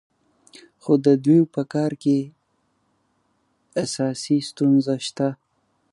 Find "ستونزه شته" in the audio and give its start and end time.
4.49-5.29